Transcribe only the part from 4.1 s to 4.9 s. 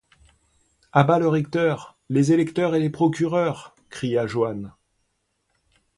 Joannes.